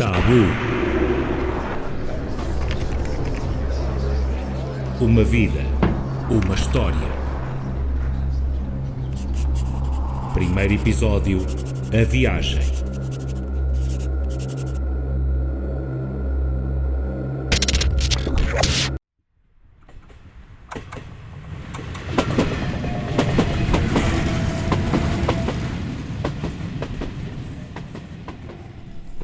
[0.00, 0.46] Tabu.
[4.98, 5.60] Uma vida,
[6.30, 6.96] uma história.
[10.32, 11.40] Primeiro episódio:
[11.92, 12.79] A Viagem.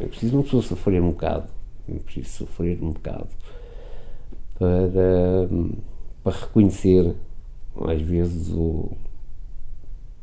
[0.00, 1.48] É preciso uma pessoa sofrer um bocado.
[1.88, 3.28] É preciso sofrer um bocado
[4.58, 5.48] para,
[6.22, 7.14] para reconhecer,
[7.80, 8.90] às vezes, o,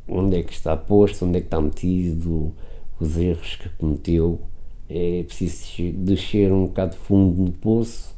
[0.08, 2.52] onde é que está posto, onde é que está metido,
[3.00, 4.40] os erros que cometeu.
[4.88, 8.14] É preciso descer um bocado fundo no poço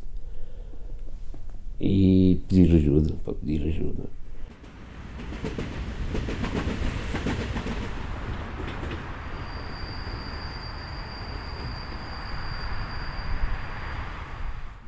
[1.80, 4.05] e pedir ajuda, para pedir ajuda.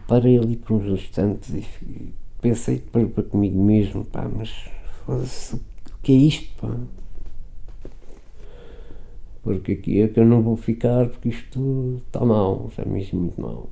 [0.08, 4.50] Parei ali por uns instantes e pensei para, para comigo mesmo, pá, mas
[5.06, 6.74] o que é isto, pá?
[9.42, 13.38] Porque aqui é que eu não vou ficar porque isto está mal, está mesmo muito
[13.38, 13.70] mal.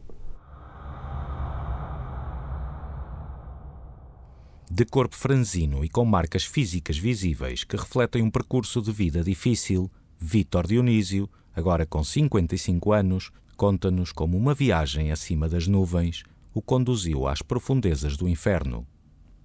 [4.71, 9.91] De corpo franzino e com marcas físicas visíveis que refletem um percurso de vida difícil,
[10.19, 16.23] Vítor Dionísio, agora com 55 anos, conta-nos como uma viagem acima das nuvens
[16.55, 18.87] o conduziu às profundezas do inferno.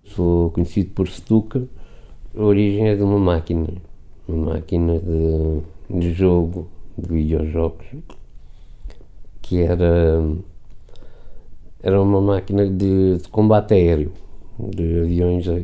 [0.03, 1.68] Sou conhecido por Stuka.
[2.36, 3.68] A origem é de uma máquina,
[4.28, 7.86] uma máquina de, de jogo, de videojogos,
[9.42, 10.23] que era,
[11.84, 14.14] era uma máquina de, de combate aéreo,
[14.58, 15.59] de aviões da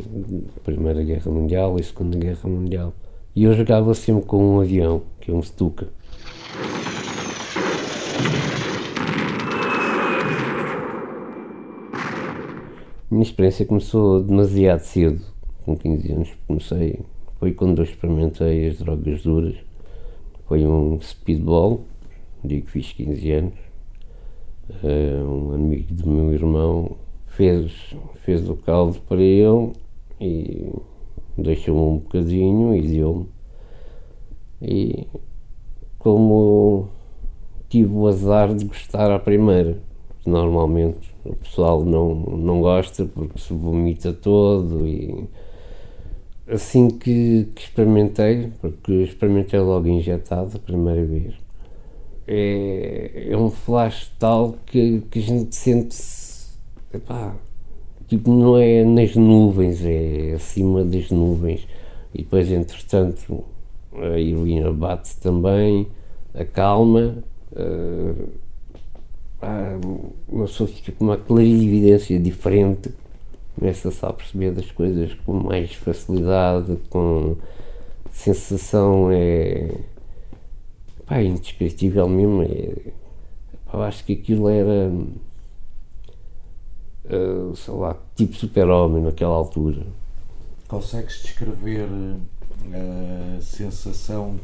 [0.63, 2.93] Primeira Guerra Mundial e Segunda Guerra Mundial.
[3.33, 5.87] E eu jogava sempre com um avião, que é um Stuka.
[13.09, 15.21] Minha experiência começou demasiado cedo,
[15.63, 16.29] com 15 anos.
[16.45, 16.99] Comecei,
[17.39, 19.55] foi quando eu experimentei as drogas duras.
[20.45, 21.81] Foi um speedball,
[22.43, 23.53] digo que fiz 15 anos.
[24.83, 26.97] Uh, um amigo do meu irmão
[27.27, 27.71] fez,
[28.25, 29.71] fez o caldo para ele
[30.19, 30.69] e
[31.37, 33.29] deixou-me um bocadinho e deu-me.
[34.61, 35.07] E
[35.97, 36.89] como
[37.69, 39.81] tive o azar de gostar à primeira,
[40.27, 45.27] normalmente o pessoal não, não gosta porque se vomita todo e
[46.47, 51.33] assim que, que experimentei, porque experimentei logo injetado a primeira vez,
[52.27, 56.57] é, é um flash tal que, que a gente sente-se,
[58.07, 61.67] tipo, não é nas nuvens, é acima das nuvens.
[62.13, 63.43] E depois, entretanto,
[63.93, 65.87] a heroína bate também,
[66.33, 67.23] acalma.
[67.51, 68.46] Uh,
[69.41, 69.77] ah,
[70.27, 70.45] uma
[70.99, 72.89] uma clarividência diferente,
[73.55, 77.35] começa-se a perceber das coisas com mais facilidade, com
[78.11, 79.75] sensação é
[81.05, 82.43] pá, indescritível mesmo.
[82.43, 82.91] É,
[83.71, 84.91] pá, acho que aquilo era
[87.05, 89.85] uh, sei lá, tipo super-homem naquela altura.
[90.67, 91.87] Consegues descrever
[92.73, 94.39] a sensação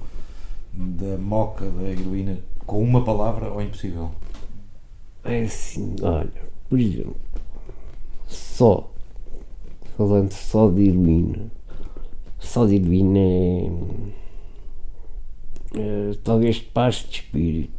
[0.73, 4.11] da moca da heroína com uma palavra ou é impossível?
[5.25, 6.33] É assim, olha,
[6.69, 7.15] por exemplo,
[8.27, 8.91] só,
[9.95, 11.49] falando só de heroína,
[12.39, 13.69] só de heroína é,
[15.75, 17.71] é talvez paz de espírito.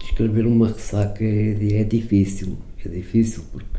[0.00, 3.76] Descrever uma ressaca é, é difícil, é difícil porque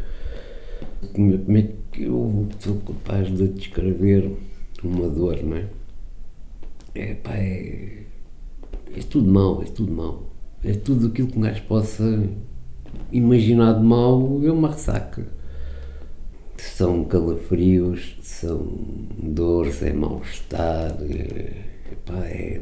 [1.13, 4.31] como, é que eu sou capaz de descrever
[4.81, 5.67] uma dor, não é?
[6.95, 8.05] É pá, é
[8.95, 10.23] é tudo mau, é tudo mau.
[10.63, 12.27] É tudo aquilo que um gajo possa
[13.11, 15.25] imaginar de mau é uma ressaca.
[16.57, 18.67] São calafrios, são
[19.21, 22.59] dores, é mal-estar, é, epá, é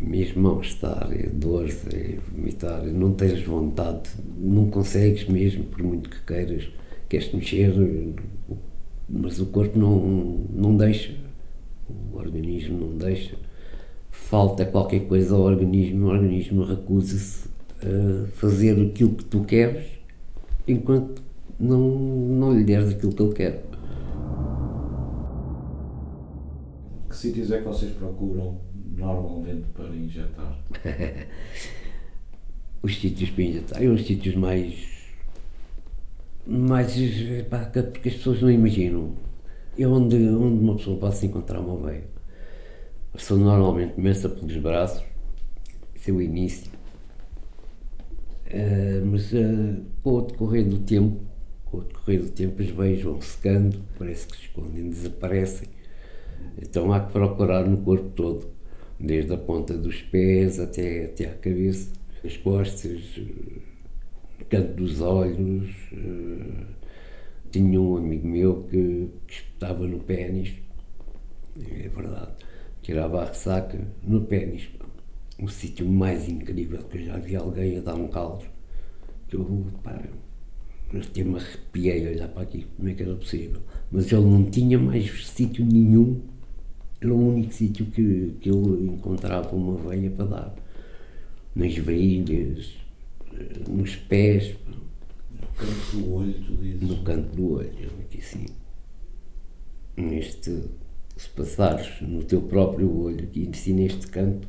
[0.00, 6.20] mesmo mal-estar, é dores, é vomitar, não tens vontade, não consegues mesmo, por muito que
[6.24, 6.68] queiras,
[7.08, 7.72] queres mexer,
[9.08, 11.14] mas o corpo não, não deixa,
[11.88, 13.36] o organismo não deixa
[14.10, 17.48] falta qualquer coisa ao organismo, o organismo recusa-se
[17.82, 19.86] a fazer aquilo que tu queres
[20.68, 21.22] enquanto
[21.58, 23.64] não, não lhe deres aquilo que ele quer.
[27.08, 28.60] Que sítios é que vocês procuram
[28.96, 30.58] normalmente para injetar?
[32.82, 34.74] os sítios para injetar, os sítios mais.
[36.46, 36.94] mais.
[37.50, 39.12] Pá, porque as pessoas não imaginam.
[39.78, 42.19] É onde, onde uma pessoa pode se encontrar uma veia
[43.12, 45.02] Pessoa normalmente começa pelos braços,
[45.94, 46.70] esse é o início.
[48.46, 51.20] Uh, mas uh, com o decorrer do tempo,
[51.64, 55.68] com o decorrer do tempo, as veias vão secando, parece que se escondem, desaparecem.
[56.62, 58.48] Então há que procurar no corpo todo,
[58.98, 61.92] desde a ponta dos pés até, até à cabeça,
[62.24, 63.16] as costas,
[64.38, 65.68] no canto dos olhos.
[65.92, 66.64] Uh,
[67.50, 70.54] tinha um amigo meu que, que espetava no pênis,
[71.58, 72.32] é verdade,
[72.82, 74.68] tirava a ressaca no pênis
[75.42, 78.44] o sítio mais incrível que eu já vi alguém a dar um caldo.
[79.28, 79.98] Que eu, pá,
[80.94, 83.60] até me arrepiei a olhar para aqui, como é que era possível.
[83.90, 86.20] Mas ele não tinha mais sítio nenhum,
[87.00, 90.54] era o único sítio que, que ele encontrava uma veia para dar.
[91.54, 92.74] Nas veias,
[93.68, 94.54] nos pés.
[95.32, 96.82] No canto do olho, tu dizes?
[96.82, 98.46] No canto do olho, aqui assim.
[99.96, 100.64] Neste,
[101.20, 104.48] se passares no teu próprio olho, aqui assim neste canto,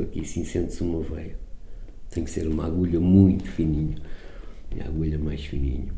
[0.00, 1.36] aqui sim sente-se uma veia.
[2.08, 3.96] Tem que ser uma agulha muito fininha.
[4.82, 5.92] A agulha mais fininha,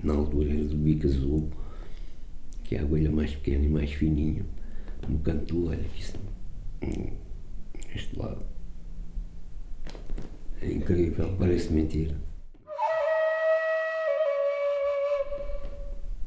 [0.00, 1.50] na altura do bico azul,
[2.62, 4.46] que é a agulha mais pequena e mais fininha,
[5.08, 7.12] no canto do olho, aqui
[7.96, 8.46] este lado.
[10.62, 12.14] É incrível, parece mentira.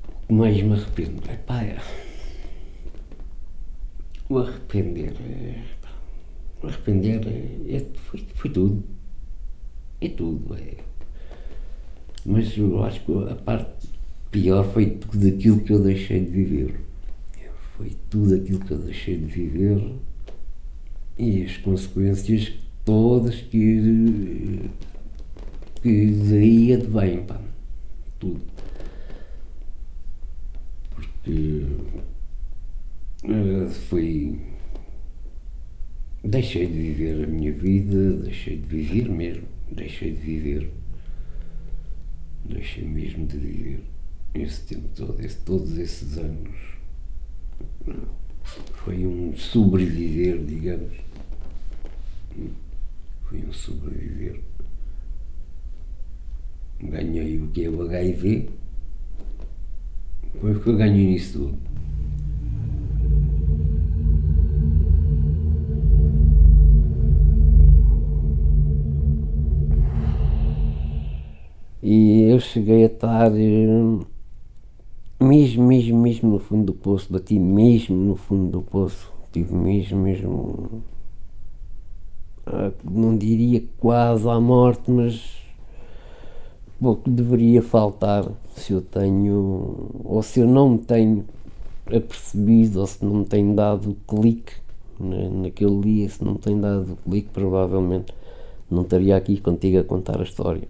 [0.05, 1.77] O que mais me arrependo é pá, é,
[4.29, 5.77] o arrepender é
[6.63, 7.21] arrepender
[7.69, 8.83] é, foi, foi tudo.
[10.01, 10.55] É tudo.
[10.55, 10.77] É.
[12.25, 13.87] Mas eu acho que a parte
[14.31, 16.79] pior foi tudo aquilo que eu deixei de viver.
[17.77, 19.93] Foi tudo aquilo que eu deixei de viver
[21.17, 22.53] e as consequências
[22.83, 24.69] todas que,
[25.81, 27.39] que daí advêm, pá.
[28.19, 28.41] Tudo.
[30.89, 31.65] Porque
[33.67, 34.39] foi
[36.23, 40.69] Deixei de viver a minha vida, deixei de viver mesmo, deixei de viver.
[42.43, 43.83] Deixei mesmo de viver
[44.33, 46.55] esse tempo todo, esse, todos esses anos.
[48.73, 50.97] Foi um sobreviver, digamos.
[53.23, 54.41] Foi um sobreviver.
[56.81, 58.49] Ganhei o que é o HIV.
[60.41, 61.76] Foi o que eu ganhei nisso tudo.
[71.89, 74.05] E eu cheguei a estar eh,
[75.21, 79.97] mesmo, mesmo, mesmo no fundo do poço, bati mesmo no fundo do poço, tive mesmo,
[79.97, 80.83] mesmo,
[82.45, 85.37] ah, não diria quase à morte, mas
[86.77, 91.23] pouco deveria faltar se eu tenho, ou se eu não me tenho
[91.85, 94.55] apercebido, ou se não me tenho dado clique
[94.99, 98.13] né, naquele dia, se não me tenho dado clique, provavelmente
[98.69, 100.67] não estaria aqui contigo a contar a história.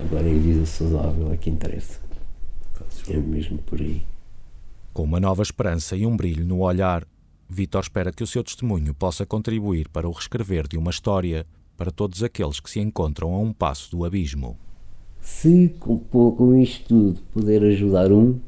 [0.00, 2.00] Agora a vida saudável é que interessa.
[3.08, 4.02] É mesmo por aí.
[4.92, 7.06] Com uma nova esperança e um brilho no olhar,
[7.48, 11.90] Vitor espera que o seu testemunho possa contribuir para o reescrever de uma história para
[11.90, 14.56] todos aqueles que se encontram a um passo do abismo.
[15.20, 18.38] Se com, com isto tudo puder ajudar um,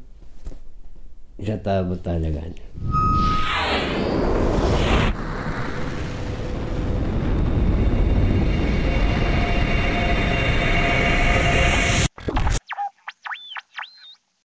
[1.39, 3.14] já está a batalha ganha.